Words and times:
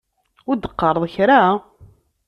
Ur 0.49 0.55
d-teqqareḍ 0.57 1.03
kra? 1.13 1.41